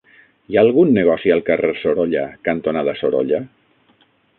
Hi 0.53 0.55
ha 0.59 0.63
algun 0.67 0.93
negoci 0.95 1.35
al 1.35 1.45
carrer 1.51 1.75
Sorolla 1.83 2.27
cantonada 2.51 3.01
Sorolla? 3.05 3.47